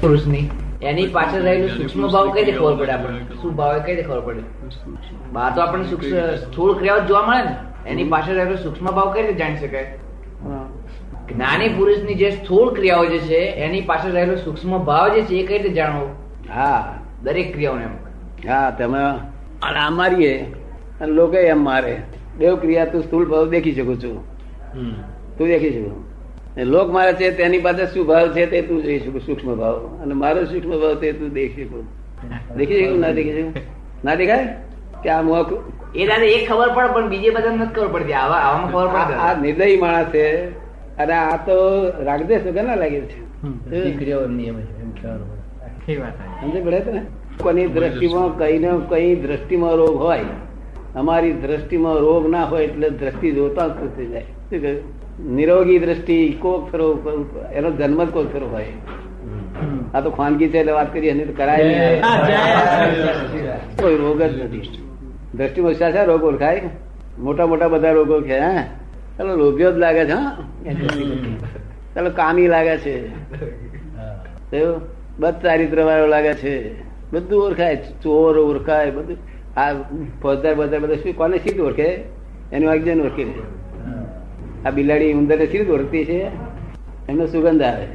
પુરુષની. 0.00 0.50
એની 0.82 1.06
પાછળ 1.06 1.42
રહેલું 1.42 1.70
સૂક્ષ્મ 1.70 2.06
ભાવ 2.08 2.28
કઈ 2.34 2.44
રીતે 2.44 2.58
ખબર 2.58 2.74
પડે 2.74 2.92
આપણને? 2.92 3.24
શું 3.42 3.56
ભાવ 3.56 3.78
કઈ 3.78 3.94
રીતે 3.94 4.08
ખબર 4.08 4.20
પડે? 4.20 4.42
બહાર 5.32 5.50
તો 5.54 5.60
આપણને 5.60 5.86
સ્થૂળ 6.36 6.78
ક્રિયાઓ 6.78 7.00
જોવા 7.00 7.26
મળે 7.26 7.42
ને. 7.44 7.54
એની 7.86 8.04
પાછળ 8.04 8.34
રહેલો 8.34 8.56
સૂક્ષ્મ 8.56 8.86
ભાવ 8.86 9.12
કઈ 9.14 9.22
રીતે 9.22 9.38
જાણી 9.38 9.56
શકાય? 9.56 9.88
જ્ઞાની 11.28 11.68
પુરુષની 11.68 12.14
જે 12.14 12.30
સ્થૂળ 12.30 12.72
ક્રિયાઓ 12.74 13.04
જે 13.04 13.18
છે 13.18 13.40
એની 13.66 13.80
પાછળ 13.80 14.10
રહેલો 14.10 14.36
સૂક્ષ્મ 14.36 14.78
ભાવ 14.84 15.08
જે 15.14 15.22
છે 15.22 15.34
એ 15.40 15.46
કઈ 15.46 15.58
રીતે 15.58 15.74
જાણવો? 15.74 16.06
હા. 16.54 16.94
દરેક 17.22 17.52
ક્રિયાઓને 17.52 17.84
એમ. 17.84 17.94
હા 18.48 18.70
તમે 18.70 19.00
આ 19.62 19.90
મારીએ 19.90 20.34
અને 21.00 21.12
લોકો 21.12 21.36
એમ 21.36 21.60
મારે 21.62 22.02
દેવ 22.38 22.56
ક્રિયા 22.56 22.84
તું 22.84 23.02
સ્થૂળ 23.02 23.26
ભાવ 23.26 23.50
દેખી 23.50 23.74
શકું 23.74 24.00
છું. 24.02 24.16
તું 25.38 25.46
દેખી 25.46 25.72
શકું. 25.72 26.04
લોક 26.56 26.90
મારે 26.90 27.12
છે 27.12 27.30
તેની 27.30 27.58
પાસે 27.58 27.86
શું 27.86 28.06
ભાવ 28.06 28.28
છે 28.28 28.46
તે 28.46 28.62
તું 28.62 28.82
જોઈ 28.82 28.98
શકું 28.98 29.20
સૂક્ષ્મ 29.20 29.54
ભાવ 29.54 29.98
અને 30.02 30.14
મારો 30.14 30.44
સૂક્ષ્મ 30.44 30.70
ભાવ 30.70 30.94
તે 30.94 31.12
તું 31.12 31.30
દેખી 31.30 31.64
શકું. 31.64 31.84
દેખી 32.56 32.86
શકું 32.86 33.00
ના 33.00 33.10
દેખી 33.10 33.32
શકું? 33.32 33.52
ના 34.04 34.14
દેખાય? 34.14 34.56
કે 35.02 35.08
આ 35.08 35.22
મોક 35.22 35.52
એ 35.96 36.06
દાદા 36.06 36.24
એ 36.24 36.46
ખબર 36.46 36.68
પડે 36.74 36.92
પણ 36.92 37.08
બીજે 37.08 37.30
બધા 37.30 37.50
નથી 37.50 37.74
ખબર 37.74 37.88
પડતી. 37.88 38.12
આવા 38.12 38.36
આવામાં 38.36 38.72
ખબર 38.72 38.86
પડે. 38.86 39.14
આ 39.14 39.40
નિર્દય 39.40 39.76
માણસ 39.76 40.06
છે. 40.06 40.48
અને 40.96 41.12
આ 41.12 41.36
તો 41.36 41.88
રાગદેશ 42.02 42.46
વગર 42.46 42.64
ના 42.64 42.74
લાગે 42.74 43.00
છે. 43.00 43.30
સમજ 46.40 46.64
પડે 46.64 46.92
ને? 46.92 47.02
કોની 47.42 47.66
દ્રષ્ટિમાં 47.66 48.38
કઈ 48.38 48.58
ને 48.58 48.68
કઈ 48.88 49.14
દ્રષ્ટિમાં 49.14 49.74
રોગ 49.74 49.96
હોય 49.96 50.20
અમારી 50.94 51.32
દ્રષ્ટિમાં 51.32 51.94
રોગ 51.94 52.30
ના 52.30 52.44
હોય 52.44 52.64
એટલે 52.64 52.90
દ્રષ્ટિ 52.90 53.30
જોતા 53.32 53.68
જ 53.68 53.70
થઈ 53.96 54.06
જાય. 54.06 54.22
શું 54.22 54.60
કહ્યું? 54.60 55.34
નિરોગી 55.34 55.78
દ્રષ્ટિ 55.78 56.36
કોક 56.40 56.72
ખરો 56.72 56.86
એનો 57.52 57.70
જન્મ 57.70 58.04
જ 58.04 58.08
કોક 58.08 58.32
ખરો 58.32 58.48
હોય. 58.48 58.66
આ 59.94 60.00
તો 60.00 60.10
ખાનગી 60.10 60.48
છે 60.48 60.58
એટલે 60.58 60.72
વાત 60.72 60.94
કરીએ 60.94 61.10
એની 61.10 61.24
તો 61.24 61.32
કરાય 61.32 61.64
નહીં. 61.64 62.02
કોઈ 63.76 63.96
રોગ 63.96 64.22
જ 64.22 64.42
નથી. 64.42 64.62
દ્રષ્ટિમાં 65.34 65.74
શા 65.74 65.90
શા 65.90 66.04
રોગ 66.04 66.24
ઓળખાય? 66.24 66.62
મોટા 67.18 67.46
મોટા 67.46 67.68
બધા 67.68 67.92
રોગો 67.92 68.20
છે 68.22 68.38
હે? 68.38 68.62
ચાલો 69.18 69.36
લોભ્યો 69.36 69.72
જ 69.72 69.76
લાગે 69.76 70.04
છે 70.04 70.12
હા? 70.12 70.38
ચાલો 71.94 72.10
કામી 72.10 72.48
લાગે 72.48 72.76
છે. 72.76 73.08
બધ 74.52 74.80
બદ 75.18 75.34
ચારિત્ર 75.42 75.82
વાળો 75.82 76.06
લાગે 76.06 76.34
છે. 76.34 76.82
બધું 77.12 77.46
ઓળખાય. 77.46 77.76
ચોર 78.02 78.38
ઓળખાય 78.38 78.90
બધું. 78.90 79.16
આ 79.56 79.72
ફોજદાર 80.22 80.54
બધા 80.54 80.78
બધા 80.78 80.94
શું? 80.94 81.16
કોને 81.16 81.36
સીધું 81.38 81.66
ઓળખે? 81.66 81.88
એનું 82.52 82.68
વાગ્યને 82.68 83.02
ઓળખી 83.02 83.24
લે 83.24 83.32
આ 84.66 84.70
બિલાડી 84.70 85.12
ઉંદર 85.12 85.38
ને 85.38 85.46
સીધું 85.46 85.74
ઓળખતી 85.74 86.04
છે? 86.04 86.18
એમનો 87.08 87.26
સુગંધ 87.26 87.62
આવે. 87.62 87.86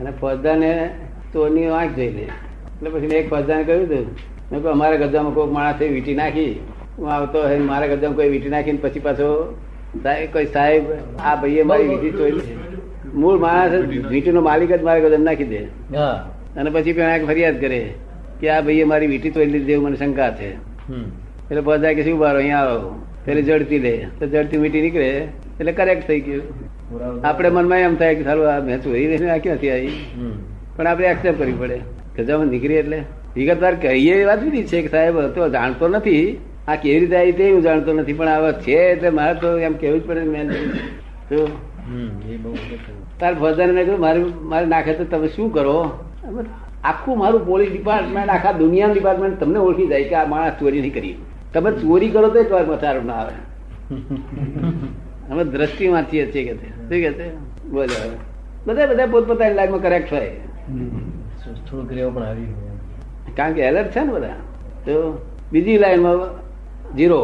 અને 0.00 0.10
ફોજદાર 0.20 0.56
ને 0.56 0.90
ચોરની 1.32 1.66
આંખ 1.66 1.94
જોઈ 1.96 2.10
લે. 2.10 2.22
એટલે 2.22 2.90
પછી 2.90 3.06
મેં 3.06 3.18
એક 3.18 3.30
ફોજદાર 3.30 3.62
કહ્યું 3.62 3.84
હતું. 3.86 4.06
મેં 4.52 4.58
કહ્યું 4.60 4.72
અમારા 4.72 4.96
ગજામાં 4.96 5.34
કોઈક 5.34 5.52
માણસે 5.52 5.88
વીંટી 5.88 6.14
નાખી. 6.14 6.52
હું 6.98 7.12
આવતો 7.12 7.42
હોય 7.42 7.58
મારા 7.58 7.86
ગજામાં 7.86 8.16
કોઈ 8.16 8.28
વીંટી 8.28 8.48
નાખીને 8.48 8.78
પછી 8.82 9.00
પાછો 9.00 9.28
સાહેબ 10.02 10.32
કોઈ 10.32 10.46
સાહેબ 10.46 10.84
આ 11.24 11.34
ભાઈએ 11.42 11.62
મારી 11.62 11.88
વીટી 11.88 12.10
ચોરી 12.10 12.40
મૂળ 13.14 13.38
માણસ 13.38 13.72
વીંટીનો 14.10 14.40
માલિક 14.40 14.72
જ 14.72 14.82
મારા 14.82 14.98
ગજામાં 14.98 15.26
નાખી 15.26 15.44
દે. 15.44 15.60
અને 16.56 16.70
પછી 16.70 16.92
પણ 16.92 17.26
ફરિયાદ 17.26 17.60
કરે. 17.60 17.80
કે 18.40 18.50
આ 18.56 18.60
ભાઈએ 18.66 18.86
મારી 18.92 19.10
વીટી 19.12 19.32
તોડી 19.36 19.52
લીધી 19.54 19.76
એવું 19.76 19.86
મને 19.90 19.98
શંકા 20.02 20.30
છે. 20.40 20.50
એટલે 21.50 21.62
બધા 21.68 21.94
કે 21.98 22.02
શું 22.08 22.18
બારો 22.24 22.38
અહીંયા 22.42 22.66
આવો. 22.72 22.90
પેલી 23.24 23.46
જડતી 23.48 23.80
લે 23.86 23.94
તો 24.18 24.24
જડતી 24.32 24.60
વીંટી 24.64 24.84
નીકળે 24.86 25.08
એટલે 25.60 25.72
કરેક્ટ 25.78 26.04
થઈ 26.10 26.20
ગયું. 26.26 26.44
આપણે 27.28 27.48
મનમાં 27.56 27.86
એમ 27.86 27.96
થાય 28.02 28.14
કે 28.18 28.28
સારું 28.28 28.52
આ 28.52 28.60
મેં 28.68 28.84
ચોરી 28.84 29.06
લઈને 29.10 29.32
આ 29.36 29.40
ક્યાંથી 29.46 29.72
આવી? 29.76 29.96
પણ 30.76 30.86
આપણે 30.92 31.10
એક્સેપ્ટ 31.14 31.40
કરવી 31.40 31.58
પડે. 31.62 31.78
ગજામાં 32.16 32.48
નીકળી 32.54 32.78
એટલે. 32.82 33.00
વિગતવાર 33.34 33.74
કહીએ 33.82 34.14
એ 34.20 34.24
વાત 34.30 34.40
બીજી 34.44 34.68
છે 34.70 34.78
કે 34.86 34.90
સાહેબ 34.94 35.18
તો 35.34 35.50
જાણતો 35.56 35.84
નથી. 35.88 36.24
આ 36.70 36.76
કેવી 36.82 37.00
રીતે 37.02 37.16
આવી 37.18 37.36
તે 37.40 37.44
હું 37.52 37.62
જાણતો 37.66 37.90
નથી 37.98 38.16
પણ 38.20 38.32
હવે 38.38 38.50
છે 38.64 38.78
એટલે 38.94 39.10
મારે 39.18 39.34
તો 39.42 39.48
એમ 39.68 39.74
કેવું 39.82 40.00
જ 40.00 40.02
પડે 40.08 40.22
મેં 40.34 40.46
તો 41.30 41.38
તાર 43.20 43.32
ભજન 43.42 43.70
મેં 43.76 43.84
કહ્યું 43.86 44.02
મારે 44.06 44.18
મારે 44.50 44.66
નાખે 44.72 44.92
તો 44.98 45.04
તમે 45.12 45.28
શું 45.36 45.48
કરો? 45.56 45.78
આખું 46.84 47.18
મારું 47.18 47.46
પોલીસ 47.46 47.70
ડિપાર્ટમેન્ટ 47.70 48.30
આખા 48.30 48.52
દુનિયાનું 48.52 48.94
ડિપાર્ટમેન્ટ 48.94 49.40
તમને 49.40 49.58
ઓળખી 49.58 49.86
જાય 49.86 50.04
કે 50.04 50.14
આ 50.14 50.26
માણસ 50.26 50.52
ચોરી 50.60 50.80
નહીં 50.80 50.94
કરી. 50.94 51.16
તમે 51.54 51.70
ચોરી 51.72 52.10
કરો 52.10 52.28
તો 52.28 52.44
જ 52.44 52.50
વાર 52.52 52.66
મથારો 52.66 53.02
ના 53.02 53.12
આવે. 53.12 53.34
અમે 55.30 55.44
દ્રષ્ટિ 55.44 55.88
વાંચીએ 55.88 56.26
છીએ 56.32 56.44
કે 56.44 56.54
શું 56.58 56.88
કે 56.88 57.12
છે 57.12 57.26
બોલો. 57.70 57.96
બધા 58.66 58.86
બધા 58.86 59.06
પોતપોતાની 59.06 59.54
લાઈફમાં 59.54 59.82
કરેક્ટ 59.82 60.12
હોય. 60.12 60.32
કારણ 63.36 63.52
કે 63.52 63.62
એલર્ટ 63.62 63.90
છે 63.90 64.00
ને 64.00 64.12
બધા. 64.12 64.36
તો 64.84 65.24
બીજી 65.52 65.78
લાઈનમાં 65.78 66.18
ઝીરો 66.96 67.22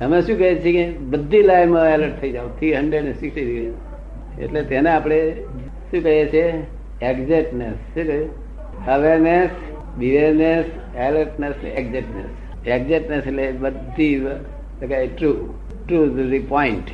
અમે 0.00 0.20
શું 0.22 0.36
કહીએ 0.38 0.54
છીએ 0.62 0.72
કે 0.76 0.98
બધી 0.98 1.42
લાઈનમાં 1.42 1.88
એલર્ટ 1.88 2.20
થઈ 2.20 2.32
જાવ 2.32 2.48
થ્રી 2.58 2.76
હંડ્રેડ 2.76 3.04
ને 3.04 3.12
સિક્સટી 3.12 3.72
એટલે 4.40 4.62
તેને 4.62 4.90
આપણે 4.90 5.18
શું 5.90 6.02
કહીએ 6.02 6.26
છીએ? 6.32 6.46
એક્ઝેક્ટનેસ 7.02 7.76
શું 7.94 8.04
કહ્યું? 8.06 8.30
Awareness 8.86 9.50
bewareness 9.96 10.66
alertness 10.96 11.56
exactness 11.74 12.30
exactness 12.66 13.26
એટલે 13.26 13.52
બધી 13.52 14.16
ટ્રુ 15.08 15.32
ટ્રુ 15.84 16.00
ધી 16.14 16.38
પોઈન્ટ 16.48 16.88